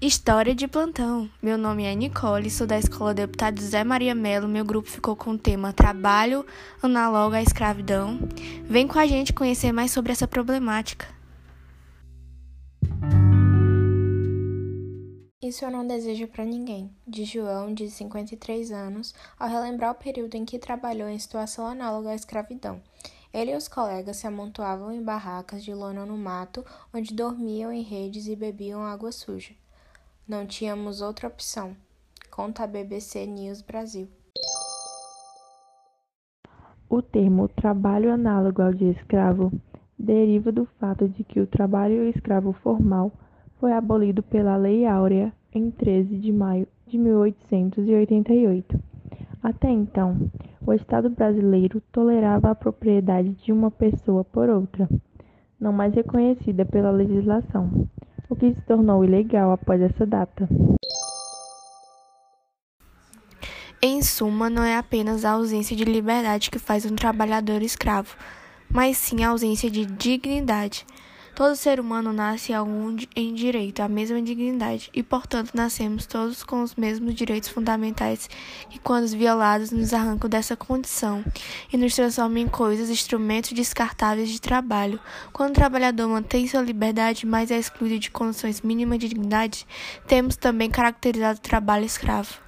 [0.00, 1.30] História de plantão.
[1.40, 4.48] Meu nome é Nicole, sou da Escola Deputado José Maria Melo.
[4.48, 6.44] Meu grupo ficou com o tema Trabalho
[6.82, 8.18] análogo à escravidão.
[8.64, 11.06] Vem com a gente conhecer mais sobre essa problemática.
[15.40, 20.34] Isso eu não desejo para ninguém, de João, de 53 anos, ao relembrar o período
[20.34, 22.82] em que trabalhou em situação análoga à escravidão.
[23.32, 27.82] Ele e os colegas se amontoavam em barracas de lona no mato, onde dormiam em
[27.82, 29.54] redes e bebiam água suja.
[30.26, 31.76] Não tínhamos outra opção,
[32.30, 34.08] conta a BBC News Brasil.
[36.88, 39.52] O termo trabalho análogo ao de escravo
[39.98, 43.12] deriva do fato de que o trabalho escravo formal
[43.60, 48.80] foi abolido pela Lei Áurea em 13 de maio de 1888.
[49.42, 50.30] Até então,
[50.66, 54.88] o Estado brasileiro tolerava a propriedade de uma pessoa por outra,
[55.60, 57.86] não mais reconhecida pela legislação
[58.52, 60.48] que se tornou ilegal após essa data.
[63.80, 68.16] Em suma, não é apenas a ausência de liberdade que faz um trabalhador escravo,
[68.68, 70.86] mas sim a ausência de dignidade.
[71.34, 72.52] Todo ser humano nasce
[73.16, 78.30] em direito à mesma dignidade e, portanto, nascemos todos com os mesmos direitos fundamentais
[78.70, 81.24] que, quando violados, nos arrancam dessa condição
[81.72, 85.00] e nos transformam em coisas, instrumentos descartáveis de trabalho.
[85.32, 89.66] Quando o trabalhador mantém sua liberdade, mas é excluído de condições mínimas de dignidade,
[90.06, 92.43] temos também caracterizado o trabalho escravo.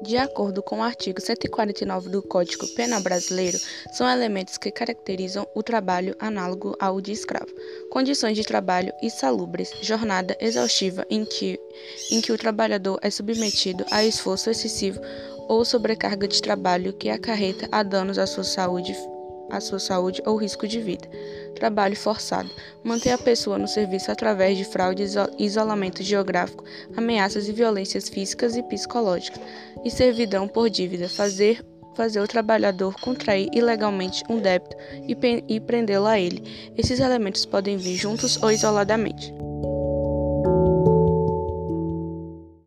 [0.00, 3.58] De acordo com o artigo 149 do Código Penal Brasileiro,
[3.92, 7.52] são elementos que caracterizam o trabalho análogo ao de escravo:
[7.90, 11.58] condições de trabalho insalubres, jornada exaustiva em que,
[12.12, 15.00] em que o trabalhador é submetido a esforço excessivo
[15.48, 18.94] ou sobrecarga de trabalho que acarreta a danos à sua saúde
[19.50, 21.08] a sua saúde ou risco de vida.
[21.58, 22.48] Trabalho forçado.
[22.84, 25.02] Manter a pessoa no serviço através de fraude,
[25.38, 26.64] isolamento geográfico,
[26.96, 29.40] ameaças e violências físicas e psicológicas.
[29.84, 31.08] E servidão por dívida.
[31.08, 31.64] Fazer
[31.96, 35.16] fazer o trabalhador contrair ilegalmente um débito e,
[35.48, 36.44] e prendê-lo a ele.
[36.76, 39.34] Esses elementos podem vir juntos ou isoladamente.